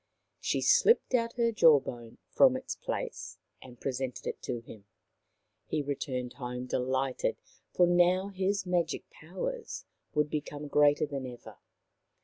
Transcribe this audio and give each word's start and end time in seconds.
She 0.39 0.61
slipped 0.61 1.13
out 1.13 1.33
her 1.33 1.51
jaw 1.51 1.79
bone 1.79 2.17
from 2.31 2.57
its 2.57 2.73
place 2.75 3.37
and 3.61 3.79
presented 3.79 4.25
it 4.25 4.41
to 4.41 4.61
him. 4.61 4.85
He 5.67 5.83
returned 5.83 6.33
home 6.33 6.65
delighted, 6.65 7.37
for 7.71 7.85
now 7.85 8.29
his 8.29 8.65
magic 8.65 9.07
powers 9.11 9.85
would 10.15 10.31
become 10.31 10.67
greater 10.69 11.05
than 11.05 11.27
ever. 11.27 11.59